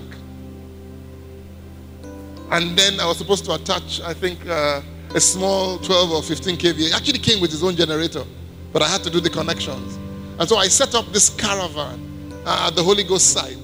[2.51, 4.81] And then I was supposed to attach, I think, uh,
[5.13, 6.87] a small 12 or 15 kVA.
[6.87, 8.23] It actually came with his own generator,
[8.71, 9.97] but I had to do the connections.
[10.39, 13.57] And so I set up this caravan uh, at the Holy Ghost site.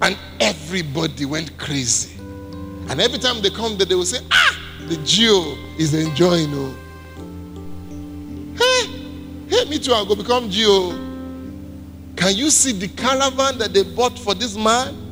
[0.00, 2.16] And everybody went crazy.
[2.88, 5.58] And every time they come there, they will say, Ah, the G.O.
[5.78, 6.50] is enjoying.
[6.52, 6.74] Oh.
[8.56, 8.86] Hey,
[9.48, 10.90] hey, me too, I'll go become Geo.
[12.16, 15.07] Can you see the caravan that they bought for this man?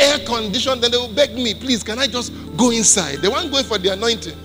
[0.00, 3.18] Air conditioned, then they will beg me, please, can I just go inside?
[3.18, 4.36] They weren't going for the anointing.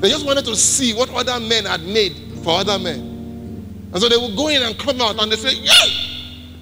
[0.00, 3.14] They just wanted to see what other men had made for other men.
[3.92, 5.72] And so they would go in and come out and they say, Yeah,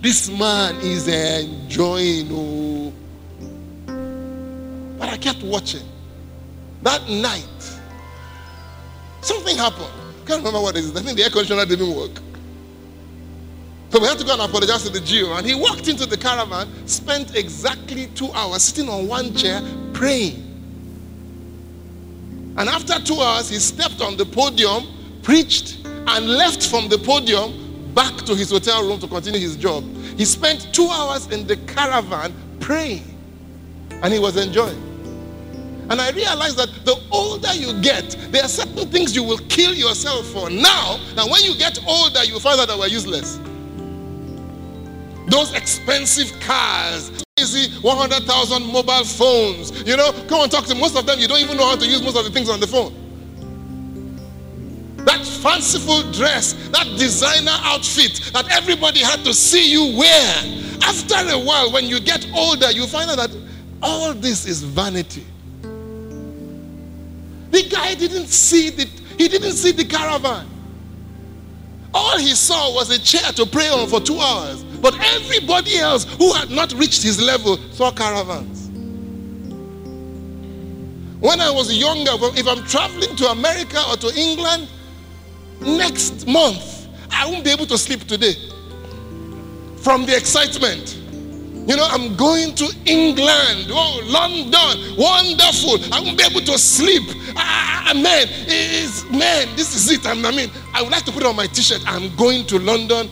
[0.01, 2.29] this man is enjoying.
[2.31, 2.93] Oh.
[4.99, 5.83] But I kept watching.
[6.83, 7.79] That night,
[9.23, 9.91] something happened.
[10.23, 10.97] I can't remember what it is.
[10.97, 12.13] I think the air conditioner didn't work.
[13.93, 15.35] So we had to go and apologize to the G.O.
[15.35, 19.61] And he walked into the caravan, spent exactly two hours sitting on one chair
[19.93, 20.39] praying.
[22.57, 24.87] And after two hours, he stepped on the podium,
[25.23, 29.85] preached, and left from the podium back to his hotel room to continue his job.
[30.17, 33.05] He spent two hours in the caravan praying,
[33.91, 34.89] and he was enjoying.
[35.91, 39.75] And I realized that the older you get, there are certain things you will kill
[39.75, 43.39] yourself for now, that when you get older, you find that they were useless.
[45.33, 49.73] Those expensive cars, easy 100,000 mobile phones.
[49.89, 51.19] You know, come and talk to most of them.
[51.19, 52.93] You don't even know how to use most of the things on the phone.
[55.07, 60.35] That fanciful dress, that designer outfit that everybody had to see you wear.
[60.83, 63.35] After a while, when you get older, you find out that
[63.83, 65.25] all this is vanity.
[67.53, 68.85] The guy didn't see the,
[69.17, 70.47] he didn't see the caravan.
[71.95, 74.63] All he saw was a chair to pray on for two hours.
[74.83, 78.69] But everybody else who had not reached his level saw caravans.
[81.21, 84.69] When I was younger, if I'm traveling to America or to England
[85.61, 88.35] next month, I won't be able to sleep today
[89.77, 90.99] from the excitement.
[91.69, 95.95] You know, I'm going to England, oh, London, wonderful.
[95.95, 97.05] I won't be able to sleep.
[97.37, 100.05] Ah, man, is man, this is it.
[100.05, 101.83] I mean, I would like to put on my t-shirt.
[101.87, 103.09] I'm going to London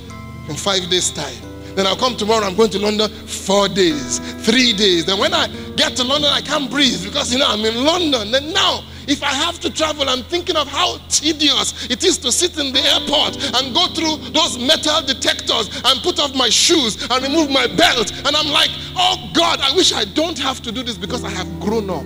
[0.48, 1.49] in five days' time.
[1.74, 2.44] Then I'll come tomorrow.
[2.44, 5.06] I'm going to London four days, three days.
[5.06, 8.30] Then when I get to London, I can't breathe because you know I'm in London.
[8.30, 12.30] Then now if I have to travel, I'm thinking of how tedious it is to
[12.30, 17.08] sit in the airport and go through those metal detectors and put off my shoes
[17.10, 18.12] and remove my belt.
[18.24, 21.30] And I'm like, oh God, I wish I don't have to do this because I
[21.30, 22.04] have grown up.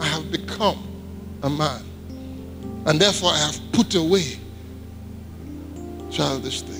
[0.00, 0.82] I have become
[1.44, 1.84] a man.
[2.86, 4.38] And therefore, I have put away
[6.10, 6.77] childish things.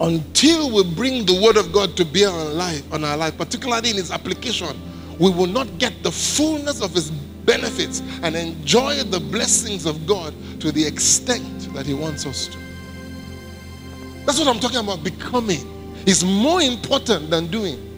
[0.00, 3.90] Until we bring the word of God to bear on life, on our life, particularly
[3.90, 4.76] in its application,
[5.18, 10.34] we will not get the fullness of his benefits and enjoy the blessings of God
[10.60, 12.58] to the extent that he wants us to.
[14.24, 15.04] That's what I'm talking about.
[15.04, 17.93] Becoming is more important than doing.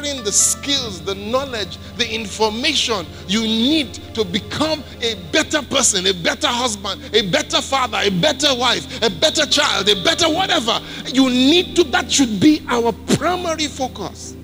[0.00, 6.12] Acquiring the skills, the knowledge, the information you need to become a better person, a
[6.12, 10.80] better husband, a better father, a better wife, a better child, a better whatever.
[11.06, 14.36] You need to, that should be our primary focus.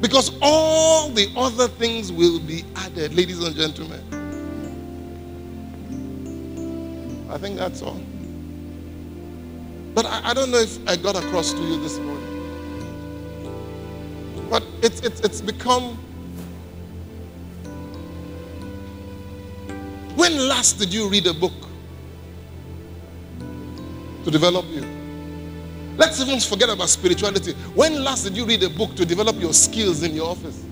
[0.00, 4.02] Because all the other things will be added, ladies and gentlemen.
[7.30, 8.00] I think that's all.
[9.94, 12.24] But I, I, don't know if I got across to you this morning.
[14.50, 15.96] But it's, it's, it's become.
[20.16, 21.52] When last did you read a book
[24.24, 24.84] to develop you?
[25.96, 27.52] Let's even forget about spirituality.
[27.74, 30.64] When last did you read a book to develop your skills in your office?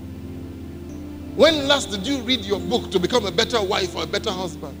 [1.35, 4.31] When last did you read your book to become a better wife or a better
[4.31, 4.77] husband?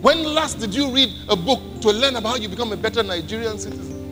[0.00, 3.02] When last did you read a book to learn about how you become a better
[3.02, 4.10] Nigerian citizen?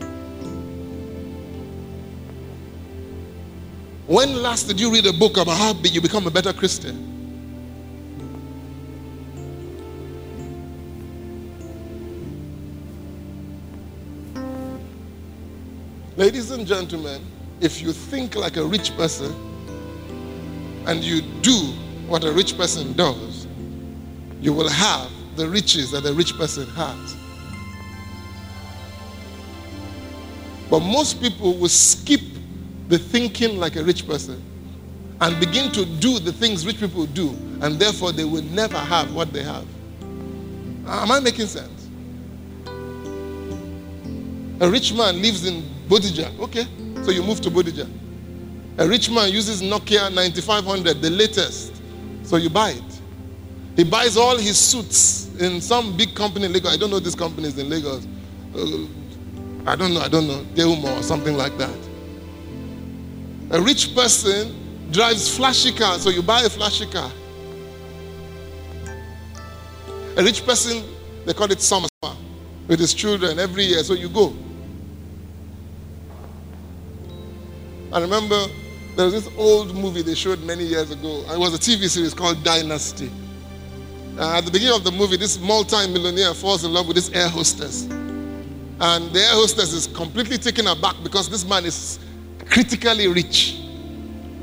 [4.05, 7.13] When last did you read a book about how you become a better Christian?
[16.17, 17.21] Ladies and gentlemen,
[17.61, 19.33] if you think like a rich person
[20.85, 21.55] and you do
[22.07, 23.47] what a rich person does,
[24.41, 27.15] you will have the riches that a rich person has.
[30.69, 32.21] But most people will skip
[32.89, 34.43] the thinking like a rich person
[35.21, 37.29] and begin to do the things rich people do,
[37.61, 39.65] and therefore they will never have what they have.
[40.87, 41.87] Am I making sense?
[44.59, 46.37] A rich man lives in Bodija.
[46.39, 46.65] Okay,
[47.03, 47.87] so you move to Bodija.
[48.79, 51.73] A rich man uses Nokia 9500, the latest.
[52.23, 53.01] So you buy it.
[53.75, 56.73] He buys all his suits in some big company in Lagos.
[56.73, 58.07] I don't know these companies in Lagos.
[58.55, 58.85] Uh,
[59.69, 61.77] I don't know, I don't know, Deumo or something like that.
[63.51, 64.55] A rich person
[64.91, 67.11] drives flashy cars, so you buy a flashy car.
[70.17, 70.83] A rich person,
[71.25, 71.87] they call it summer
[72.67, 74.33] with his children every year, so you go.
[77.93, 78.47] I remember
[78.95, 81.23] there was this old movie they showed many years ago.
[81.29, 83.11] It was a TV series called Dynasty.
[84.17, 87.29] Uh, at the beginning of the movie, this multi-millionaire falls in love with this air
[87.29, 87.83] hostess.
[87.83, 91.99] And the air hostess is completely taken aback because this man is
[92.49, 93.59] critically rich.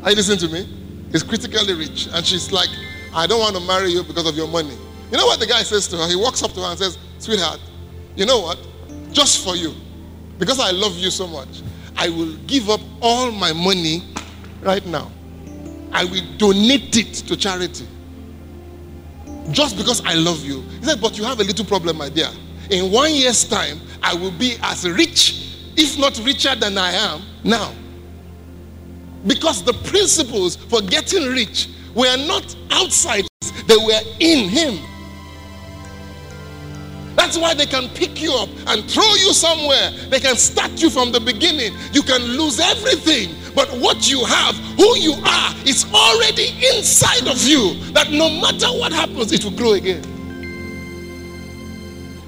[0.05, 0.69] Are you listening to me?
[1.11, 2.09] He's critically rich.
[2.13, 2.69] And she's like,
[3.15, 4.77] I don't want to marry you because of your money.
[5.11, 6.09] You know what the guy says to her?
[6.09, 7.61] He walks up to her and says, Sweetheart,
[8.15, 8.59] you know what?
[9.13, 9.75] Just for you,
[10.39, 11.63] because I love you so much,
[11.97, 14.03] I will give up all my money
[14.61, 15.11] right now.
[15.93, 17.87] I will donate it to charity.
[19.51, 20.63] Just because I love you.
[20.81, 22.29] He said, But you have a little problem, my dear.
[22.71, 27.23] In one year's time, I will be as rich, if not richer than I am
[27.43, 27.73] now.
[29.27, 33.27] Because the principles for getting rich were not outside,
[33.67, 34.79] they were in Him.
[37.17, 39.91] That's why they can pick you up and throw you somewhere.
[40.11, 41.73] They can start you from the beginning.
[41.93, 43.35] You can lose everything.
[43.55, 47.75] But what you have, who you are, is already inside of you.
[47.93, 50.03] That no matter what happens, it will grow again.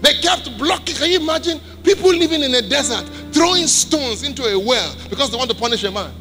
[0.02, 0.94] They kept blocking.
[0.94, 5.36] Can you imagine people living in a desert throwing stones into a well because they
[5.36, 6.12] want to punish a man?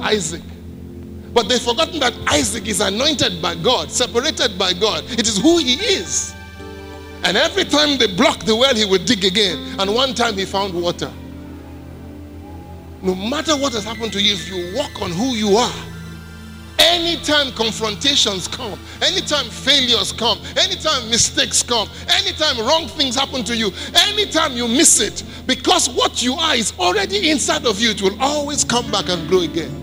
[0.00, 0.42] Isaac.
[1.32, 5.04] But they've forgotten that Isaac is anointed by God, separated by God.
[5.12, 6.34] It is who he is.
[7.24, 9.80] And every time they blocked the well, he would dig again.
[9.80, 11.10] And one time he found water.
[13.02, 15.74] No matter what has happened to you, if you walk on who you are,
[16.78, 23.72] anytime confrontations come, anytime failures come, anytime mistakes come, anytime wrong things happen to you,
[24.06, 28.16] anytime you miss it, because what you are is already inside of you, it will
[28.22, 29.80] always come back and grow again.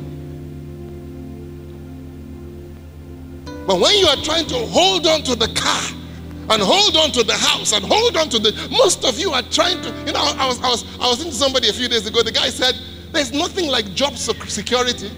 [3.68, 5.96] But when you are trying to hold on to the car,
[6.52, 9.44] and hold on to the house and hold on to the most of you are
[9.44, 12.08] trying to you know i was i was i was into somebody a few days
[12.08, 12.74] ago the guy said
[13.12, 15.12] there's nothing like job security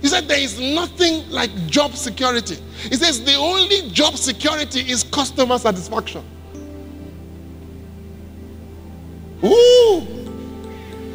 [0.00, 2.56] he said there is nothing like job security
[2.88, 6.24] he says the only job security is customer satisfaction
[9.44, 10.00] Ooh.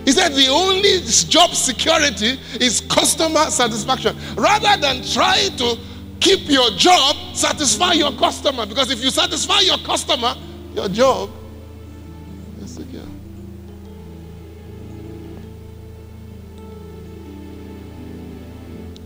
[0.05, 0.99] He said the only
[1.29, 4.15] job security is customer satisfaction.
[4.35, 5.77] Rather than try to
[6.19, 8.65] keep your job, satisfy your customer.
[8.65, 10.35] Because if you satisfy your customer,
[10.73, 11.29] your job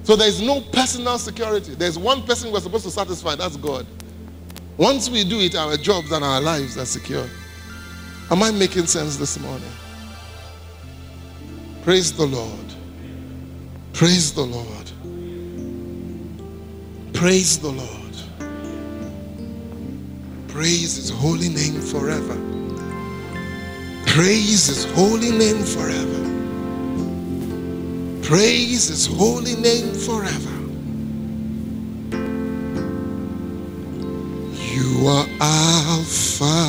[0.09, 1.75] So there's no personal security.
[1.75, 3.85] There's one person we're supposed to satisfy, that's God.
[4.75, 7.29] Once we do it, our jobs and our lives are secure.
[8.31, 9.69] Am I making sense this morning?
[11.83, 12.73] Praise the Lord.
[13.93, 14.91] Praise the Lord.
[17.13, 18.15] Praise the Lord.
[20.47, 22.33] Praise his holy name forever.
[24.07, 26.38] Praise his holy name forever.
[28.23, 30.55] Praise his holy name forever.
[34.73, 36.68] You are Alpha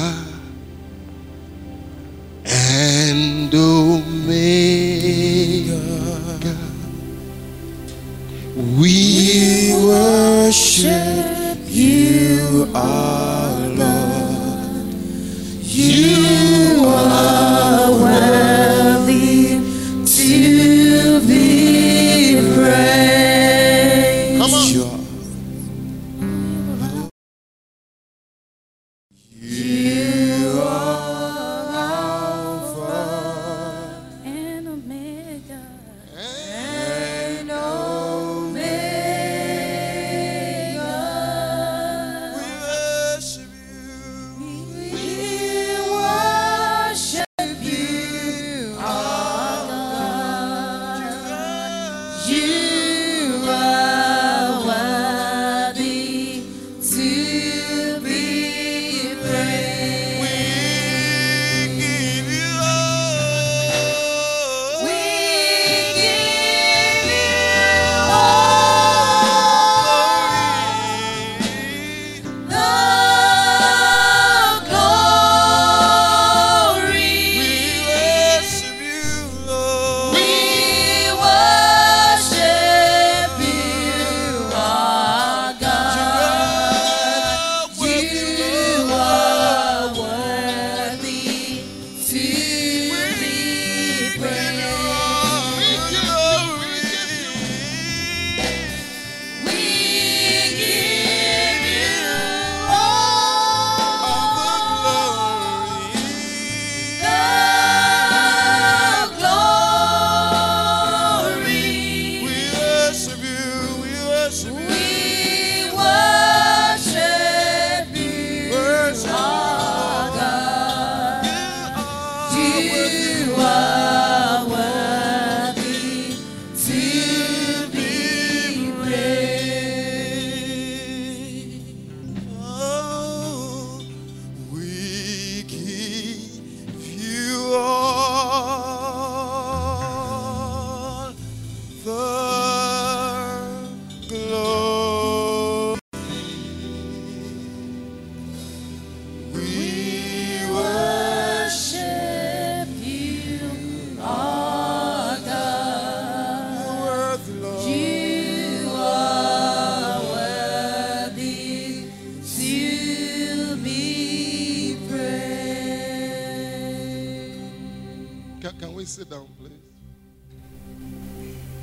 [169.01, 169.53] sit down, please.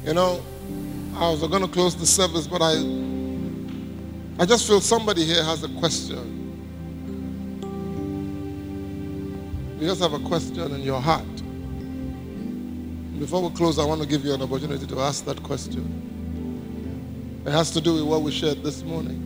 [0.04, 0.44] You know,
[1.14, 2.72] I was going to close the service, but I,
[4.42, 6.34] I just feel somebody here has a question.
[9.80, 11.28] You just have a question in your heart.
[13.20, 15.86] Before we close, I want to give you an opportunity to ask that question.
[17.46, 19.22] It has to do with what we shared this morning.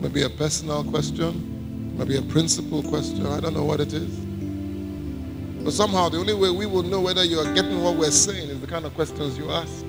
[0.00, 3.26] Maybe a personal question, maybe a principal question.
[3.26, 4.29] I don't know what it is.
[5.62, 8.48] But somehow, the only way we will know whether you are getting what we're saying
[8.48, 9.84] is the kind of questions you ask.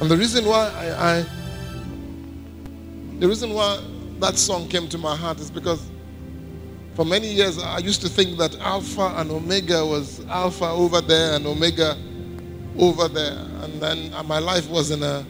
[0.00, 1.26] And the reason why I, I
[3.18, 3.80] the reason why
[4.20, 5.90] that song came to my heart is because
[6.94, 11.34] for many years I used to think that Alpha and Omega was Alpha over there
[11.34, 11.96] and Omega
[12.78, 13.38] over there.
[13.62, 15.24] And then my life was in a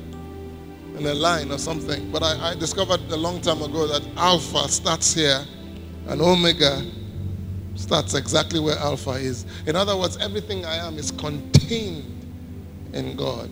[0.99, 2.11] in a line or something.
[2.11, 5.45] But I, I discovered a long time ago that Alpha starts here
[6.09, 6.85] and Omega
[7.75, 9.47] starts exactly where Alpha is.
[9.67, 12.05] In other words, everything I am is contained
[12.93, 13.51] in God.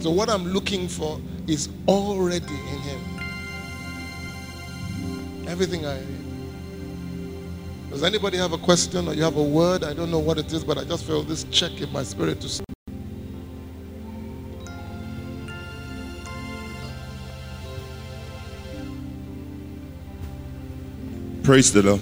[0.00, 3.00] So what I'm looking for is already in Him.
[5.48, 6.00] Everything I.
[7.90, 9.84] Does anybody have a question or you have a word?
[9.84, 12.40] I don't know what it is, but I just feel this check in my spirit
[12.42, 12.75] to
[21.46, 22.00] Praise the Lord.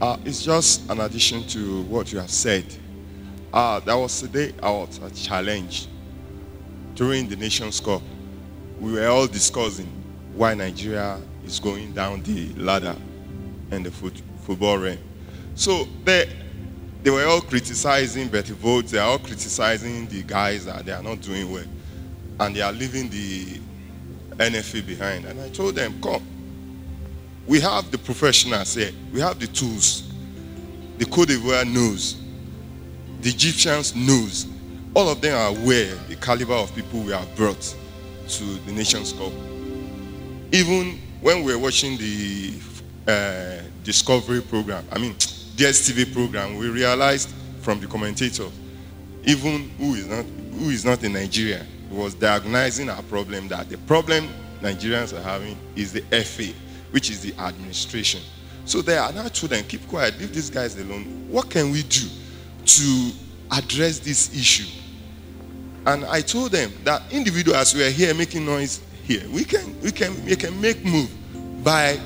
[0.00, 2.64] Uh, it's just an addition to what you have said.
[3.52, 5.88] Uh, there was a day I was challenged
[6.94, 8.02] during the Nations Cup.
[8.78, 9.88] We were all discussing
[10.32, 12.94] why Nigeria is going down the ladder
[13.72, 14.98] in the foot, football realm.
[15.56, 16.30] So they,
[17.02, 18.90] they were all criticizing Berti Vogts.
[18.90, 21.66] They are all criticizing the guys that they are not doing well.
[22.38, 23.58] And they are leaving the
[24.36, 25.24] NFA behind.
[25.24, 26.24] And I told them, come,
[27.46, 28.92] we have the professionals here.
[29.12, 30.10] We have the tools.
[30.98, 32.16] The Cote d'Ivoire knows.
[33.20, 34.46] The Egyptians knows.
[34.94, 37.74] All of them are aware the caliber of people we have brought
[38.28, 39.32] to the Nations Cup.
[40.52, 42.54] Even when we were watching the
[43.08, 47.28] uh, Discovery program, I mean DSTV program, we realized
[47.60, 48.48] from the commentator,
[49.24, 50.24] even who is not
[50.58, 54.28] who is not in Nigeria, was diagnosing our problem that the problem
[54.62, 56.52] Nigerians are having is the FA
[56.94, 58.20] which is the administration.
[58.66, 61.26] So they are now them, keep quiet, leave these guys alone.
[61.28, 62.06] What can we do
[62.66, 63.10] to
[63.50, 64.80] address this issue?
[65.86, 69.90] And I told them that individuals who are here making noise here, we can we
[69.90, 71.10] can we can make move
[71.64, 71.98] by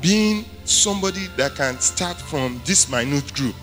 [0.00, 3.56] being somebody that can start from this minute group.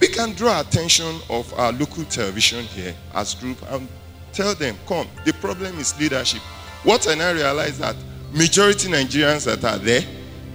[0.00, 3.86] We can draw attention of our local television here as group and
[4.32, 6.42] tell them, come, the problem is leadership.
[6.82, 7.94] What I now realize that
[8.32, 10.02] majority Nigerians that are there,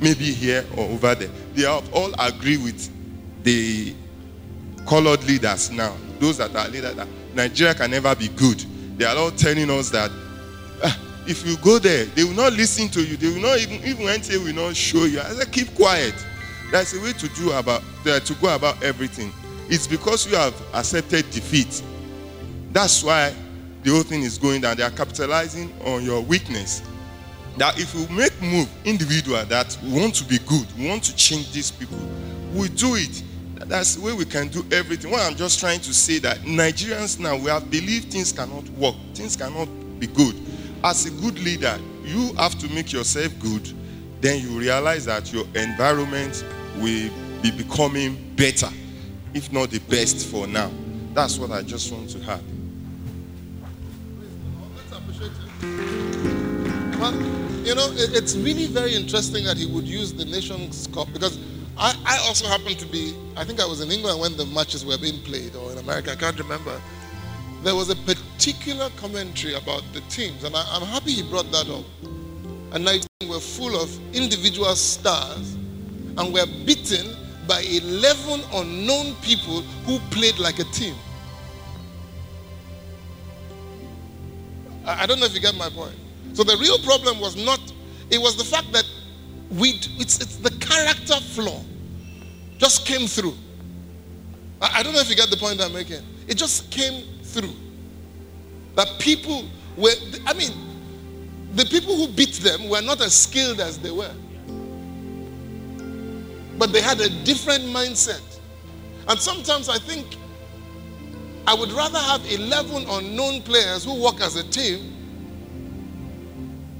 [0.01, 2.89] maybe here or over there, they all agree with
[3.43, 3.93] the
[4.85, 5.95] colored leaders now.
[6.19, 8.59] Those that are leaders that Nigeria can never be good.
[8.97, 10.11] They are all telling us that
[10.83, 13.17] ah, if you go there, they will not listen to you.
[13.17, 15.19] They will not even even they will not show you.
[15.19, 16.13] I said, keep quiet.
[16.71, 19.31] That's a way to do about uh, to go about everything.
[19.69, 21.81] It's because you have accepted defeat.
[22.71, 23.33] That's why
[23.83, 24.77] the whole thing is going down.
[24.77, 26.81] They are capitalizing on your weakness
[27.57, 31.15] that if we make move individual that we want to be good, we want to
[31.15, 31.99] change these people,
[32.53, 33.23] we do it.
[33.55, 35.11] That's the way we can do everything.
[35.11, 38.95] What I'm just trying to say that Nigerians now we have believed things cannot work,
[39.13, 39.67] things cannot
[39.99, 40.35] be good.
[40.83, 43.71] As a good leader, you have to make yourself good.
[44.19, 46.43] Then you realize that your environment
[46.77, 47.09] will
[47.41, 48.69] be becoming better,
[49.33, 50.71] if not the best for now.
[51.13, 52.41] That's what I just want to have.
[57.03, 61.37] You know, it's really very interesting that he would use the Nations Cup because
[61.77, 64.85] I, I also happened to be, I think I was in England when the matches
[64.85, 66.79] were being played or in America, I can't remember.
[67.61, 71.67] There was a particular commentary about the teams, and I, am happy he brought that
[71.69, 71.83] up.
[72.71, 75.55] And Nigeria were full of individual stars
[76.17, 77.17] and were beaten
[77.49, 80.95] by 11 unknown people who played like a team.
[84.85, 85.95] I don't know if you get my point.
[86.33, 87.59] So the real problem was not,
[88.09, 88.85] it was the fact that
[89.51, 91.61] we, it's, it's the character flaw
[92.57, 93.35] just came through.
[94.61, 96.01] I, I don't know if you get the point I'm making.
[96.27, 97.53] It just came through.
[98.75, 99.45] That people
[99.77, 99.91] were,
[100.25, 100.51] I mean,
[101.53, 104.13] the people who beat them were not as skilled as they were.
[106.57, 108.21] But they had a different mindset.
[109.07, 110.17] And sometimes I think
[111.45, 114.92] I would rather have 11 unknown players who work as a team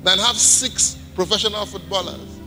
[0.04, 2.40] than have six professional footballers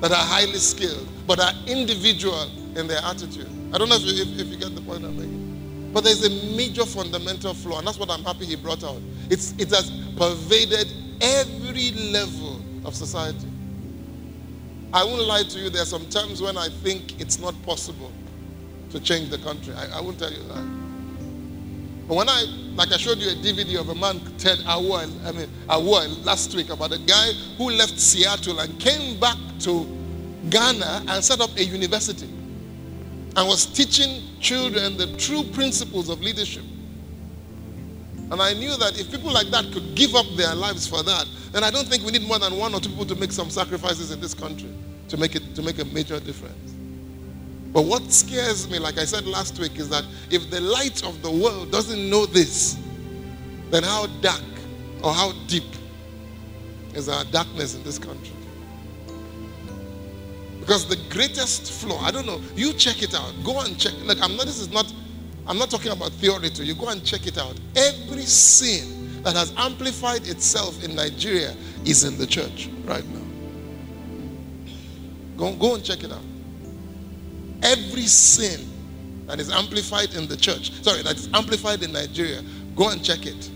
[0.00, 3.48] that are highly skilled but are individual in their attitude.
[3.72, 5.90] I don't know if you, if, if you get the point I'm making.
[5.92, 9.00] But there's a major fundamental flaw, and that's what I'm happy he brought out.
[9.28, 13.48] It's, it has pervaded every level of society.
[14.92, 18.10] I won't lie to you, there are some times when I think it's not possible
[18.90, 19.74] to change the country.
[19.74, 20.79] I, I won't tell you that.
[22.10, 22.42] But when I,
[22.74, 26.52] like I showed you a DVD of a man, Ted Awuah, I mean, Awuah last
[26.56, 29.86] week about a guy who left Seattle and came back to
[30.48, 36.64] Ghana and set up a university and was teaching children the true principles of leadership.
[38.32, 41.26] And I knew that if people like that could give up their lives for that,
[41.52, 43.50] then I don't think we need more than one or two people to make some
[43.50, 44.74] sacrifices in this country
[45.06, 46.79] to make it to make a major difference.
[47.72, 51.22] But what scares me, like I said last week, is that if the light of
[51.22, 52.76] the world doesn't know this,
[53.70, 54.42] then how dark
[55.04, 55.64] or how deep
[56.94, 58.34] is our darkness in this country?
[60.58, 63.32] Because the greatest flaw, I don't know, you check it out.
[63.44, 63.92] Go and check.
[64.02, 64.92] Look, I'm not, this is not,
[65.46, 66.74] I'm not talking about theory to you.
[66.74, 67.58] Go and check it out.
[67.76, 71.54] Every sin that has amplified itself in Nigeria
[71.84, 73.20] is in the church right now.
[75.36, 76.22] Go, go and check it out.
[77.62, 78.68] Every sin
[79.26, 82.42] that is amplified in the church, sorry, that is amplified in Nigeria,
[82.74, 83.50] go and check it.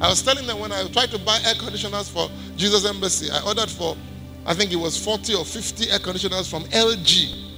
[0.00, 3.42] I was telling them when I tried to buy air conditioners for Jesus Embassy, I
[3.42, 3.96] ordered for,
[4.46, 7.50] I think it was 40 or 50 air conditioners from LG.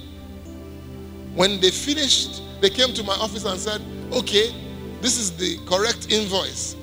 [1.35, 3.81] When they finished, they came to my office and said,
[4.11, 4.53] okay,
[5.01, 6.75] this is the correct invoice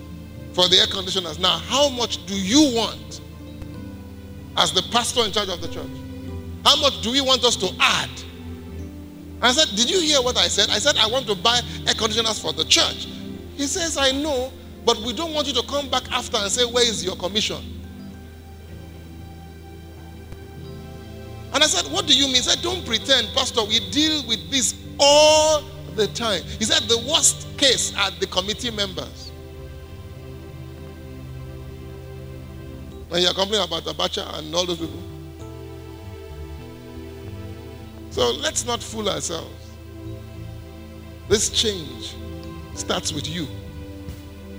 [0.54, 1.38] for the air conditioners.
[1.38, 3.20] Now, how much do you want
[4.56, 5.90] as the pastor in charge of the church?
[6.64, 8.10] How much do we want us to add?
[9.42, 10.68] I said, Did you hear what I said?
[10.70, 13.06] I said, I want to buy air conditioners for the church.
[13.56, 14.52] He says, I know,
[14.84, 17.80] but we don't want you to come back after and say, Where is your commission?
[21.52, 22.36] And I said, What do you mean?
[22.36, 25.62] He said, Don't pretend, Pastor, we deal with this all
[25.96, 26.42] the time.
[26.58, 29.32] He said, The worst case are the committee members.
[33.08, 35.09] When you're complaining about Abacha and all those people.
[38.10, 39.54] So let's not fool ourselves.
[41.28, 42.14] This change
[42.74, 43.46] starts with you.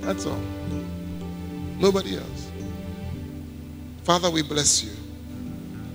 [0.02, 0.41] That's all.
[1.78, 2.52] Nobody else.
[4.04, 4.91] Father, we bless you.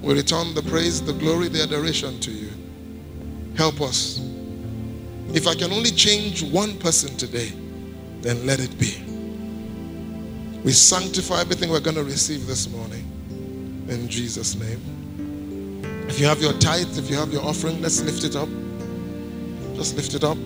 [0.03, 2.51] We return the praise, the glory, the adoration to you.
[3.57, 4.21] Help us.
[5.33, 7.53] If I can only change one person today,
[8.21, 9.03] then let it be.
[10.63, 13.05] We sanctify everything we're going to receive this morning.
[13.89, 14.95] In Jesus' name.
[16.09, 18.49] If you have your tithe, if you have your offering, let's lift it up.
[19.75, 20.39] Just lift it up.